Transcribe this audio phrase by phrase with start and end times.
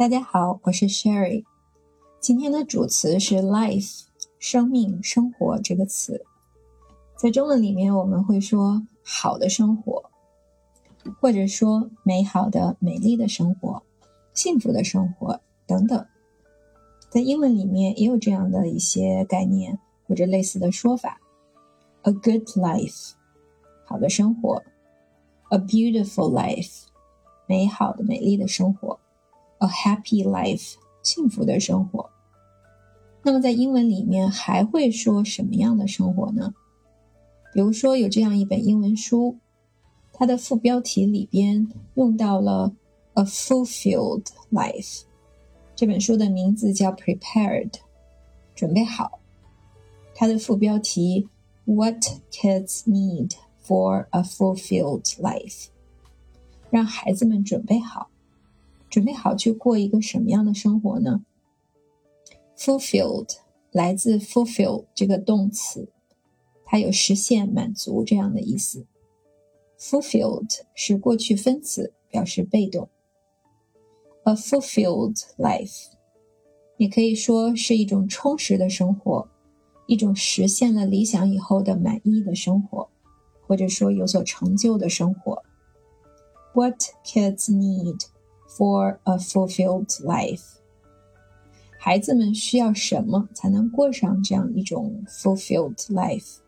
[0.00, 1.44] 大家好，我是 Sherry。
[2.20, 4.04] 今天的主词是 life，
[4.38, 6.24] 生命、生活这个词。
[7.16, 10.10] 在中文里面，我们会说好的生活，
[11.20, 13.82] 或者说美好的、美丽的生活、
[14.32, 16.06] 幸福的生活等等。
[17.10, 19.78] 在英文里面也有这样的一些概念
[20.08, 21.20] 或者类似的说法
[22.04, 23.10] ：a good life，
[23.84, 24.62] 好的生活
[25.50, 26.84] ；a beautiful life，
[27.46, 28.98] 美好的、美丽的生活。
[29.60, 32.10] A happy life，幸福的生活。
[33.22, 36.52] 那么在英文里面还会说什么样的生活呢？
[37.52, 39.36] 比如说有这样一本英文书，
[40.12, 42.72] 它的副标题里边用到了
[43.14, 45.02] a fulfilled life。
[45.76, 47.72] 这本书的名字叫 Prepared，
[48.54, 49.18] 准备好。
[50.14, 51.28] 它的副标题
[51.64, 55.66] What kids need for a fulfilled life，
[56.70, 58.08] 让孩子们准备好。
[58.90, 61.24] 准备好去过一个什么样的生活呢
[62.58, 63.36] ？Fulfilled
[63.70, 65.88] 来自 fulfill 这个动词，
[66.66, 68.84] 它有实现、满足这样的意思。
[69.78, 72.88] Fulfilled 是过去分词，表示被动。
[74.24, 75.86] A fulfilled life
[76.76, 79.26] 也可以说是一种充实的生活，
[79.86, 82.86] 一种实现了理想以后的满意的生活，
[83.46, 85.42] 或者说有所成就的生活。
[86.52, 88.02] What kids need
[88.58, 90.42] For a fulfilled life，
[91.78, 96.38] 孩子们需要什么才能过上这样一种 fulfilled life？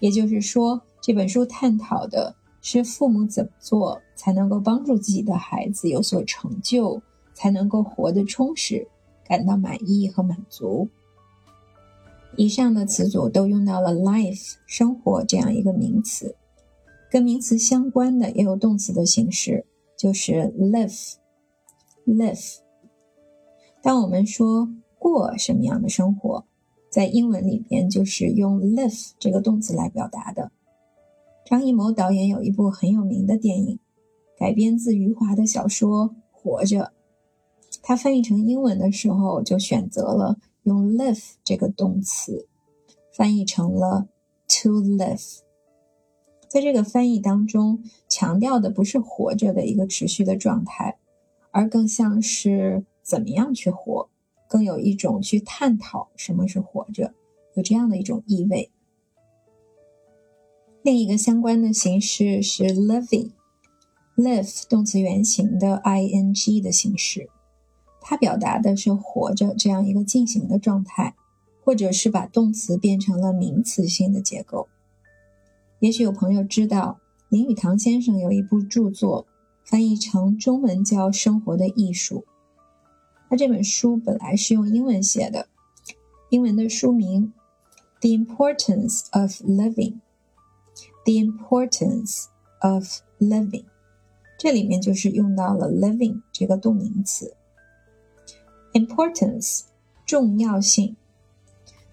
[0.00, 7.00] 也就是说，这本书探讨的是父母怎么做才能够帮助自己的孩子有所成就，
[7.34, 8.88] 才能够活得充实，
[9.24, 10.88] 感到满意和满足。
[12.36, 16.34] 以上的词组都用到了 life 生活这样一个名词，
[17.10, 19.66] 跟名词相关的也有动词的形式。
[20.02, 22.56] 就是 live，live。
[23.80, 24.68] 当我们说
[24.98, 26.44] 过什么样的生活，
[26.90, 30.50] 在英文里边就是用 live 这个动词来表达的。
[31.44, 33.78] 张艺谋导演有一部很有名的电影，
[34.36, 36.78] 改编自余华的小说《活着》，
[37.80, 42.48] 他翻译成英文的时候就选择了用 live 这个动词，
[43.12, 44.08] 翻译成了
[44.48, 45.42] to live。
[46.52, 50.98] 在这个翻译当中，强调的不是活着的一个持续的状态，
[51.50, 54.10] 而更像是怎么样去活，
[54.50, 57.14] 更有一种去探讨什么是活着，
[57.54, 58.70] 有这样的一种意味。
[60.82, 67.30] 另一个相关的形式是 living，live 动词原形的 ing 的形式，
[67.98, 71.14] 它表达的是活着这样一个进行的状态，
[71.64, 74.68] 或者是把动词变成了名词性的结构。
[75.82, 79.26] 也许有朋友知道，林语堂先生有一部著作，
[79.64, 82.20] 翻译成中文叫《生活的艺术》。
[83.28, 85.48] 他这本书本来是用英文写的，
[86.30, 87.32] 英文的书名
[88.00, 89.94] 《The Importance of Living》
[91.02, 92.26] ，The Importance
[92.60, 93.64] of Living，
[94.38, 97.34] 这里面就是用到了 living 这个动名词。
[98.72, 99.62] Importance，
[100.06, 100.94] 重要性。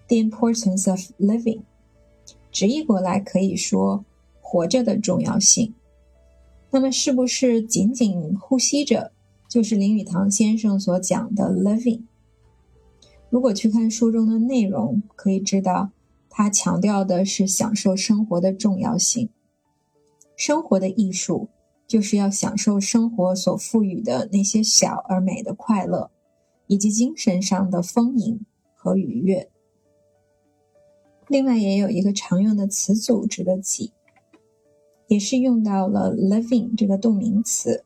[0.06, 1.62] The importance of living。
[2.50, 4.04] 直译过来可以说
[4.40, 5.74] “活着的重要性”。
[6.70, 9.12] 那么，是不是仅仅呼吸着
[9.48, 12.02] 就是林语堂先生所讲的 “living”？
[13.28, 15.90] 如果去看书中的内容，可以知道
[16.28, 19.28] 他强调的是享受生活的重要性。
[20.36, 21.48] 生活的艺术
[21.86, 26.10] 就是要享受生活所赋予的那些小而美的快乐，
[26.66, 28.40] 以及精神上的丰盈
[28.74, 29.50] 和愉悦。
[31.30, 33.92] 另外也有一个常用的词组值得记，
[35.06, 37.84] 也是用到了 living 这个动名词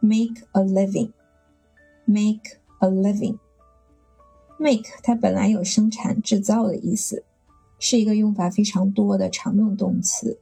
[0.00, 7.22] ，make a living，make a living，make 它本来有生产制造的意思，
[7.78, 10.40] 是一个用法非常多的常用动词。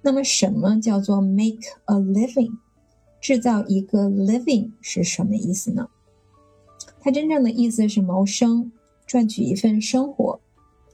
[0.00, 2.52] 那么什么叫做 make a living？
[3.20, 5.88] 制造一个 living 是什么意思呢？
[7.00, 8.70] 它真正的意思是谋生，
[9.06, 10.31] 赚取一份生活。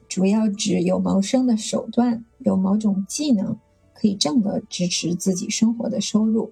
[0.08, 3.56] 主要指有谋生的手段，有某种技能
[3.92, 6.50] 可以挣得支持自己生活的收入，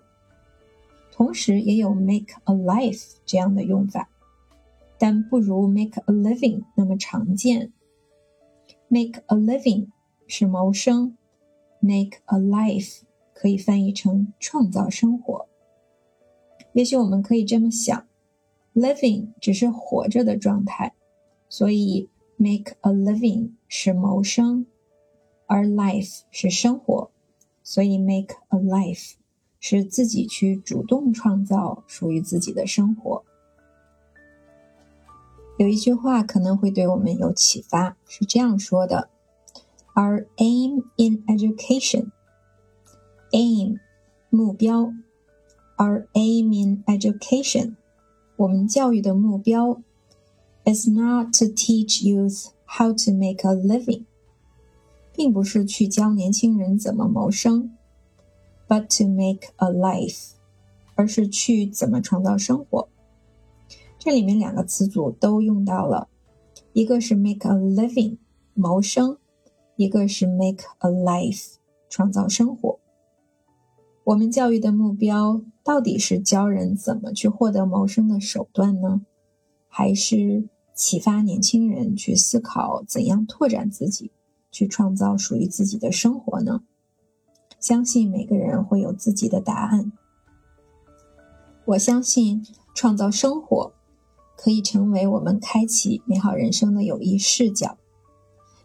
[1.10, 4.10] 同时也有 make a life 这样的用法，
[4.98, 7.72] 但不如 make a living 那么常见。
[8.88, 9.86] make a living
[10.26, 11.16] 是谋生
[11.80, 13.00] ，make a life
[13.32, 15.46] 可以翻译成创造生活。
[16.74, 18.06] 也许我们可以这么想
[18.74, 20.92] ，living 只是活着的状态，
[21.48, 22.10] 所以。
[22.38, 24.66] Make a living 是谋生，
[25.46, 27.10] 而 life 是生活，
[27.62, 29.14] 所以 make a life
[29.58, 33.24] 是自己去主动创造属于自己的生活。
[35.58, 39.08] 有一句话可能会对我们有启发，是这样说的
[39.94, 42.10] ：“Our aim in education,
[43.32, 43.78] aim
[44.28, 44.92] 目标
[45.78, 47.76] ，Our aim in education，
[48.36, 49.80] 我们教育的目标
[50.68, 54.02] It's not to teach youth how to make a living，
[55.12, 57.70] 并不是去教年轻人怎么谋生。”
[58.66, 60.32] But to make a life，
[60.96, 62.88] 而是去怎么创造生活。
[63.96, 66.08] 这里面两个词组都用到了，
[66.72, 68.18] 一个是 make a living，
[68.54, 69.18] 谋生；
[69.76, 71.54] 一个是 make a life，
[71.88, 72.80] 创造生活。
[74.02, 79.02] 我们教育的目标到底是教人怎么去获得谋生的手段呢，
[79.68, 84.12] 还是启发年轻人去思考怎样拓展自己，
[84.52, 86.62] 去创造属于自己的生活呢？
[87.58, 89.90] 相信每个人会有自己的答案。
[91.64, 93.72] 我相信创造生活
[94.36, 97.78] 可以成为我们开启美好人生的有益视角。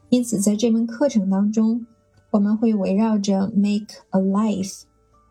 [0.09, 1.87] 因此，在这门课程当中，
[2.31, 4.81] 我们会围绕着 “make a life”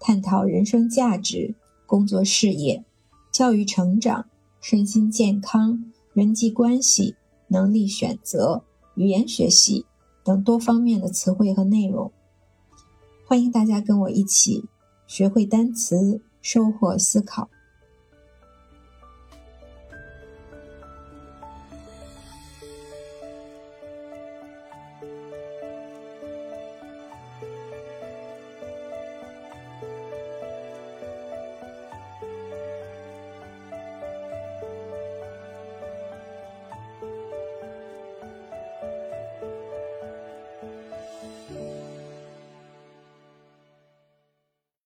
[0.01, 1.55] 探讨人生价值、
[1.85, 2.83] 工作事业、
[3.31, 4.31] 教育成长、
[4.63, 5.85] 身心健康、
[6.21, 7.17] 人际关系、
[7.49, 8.63] 能力选择、
[8.95, 9.87] 语言学习
[10.23, 12.13] 等多方面的词汇和内容。
[13.27, 14.67] 欢迎大家跟我一起
[15.07, 17.49] 学会单词，收获思考。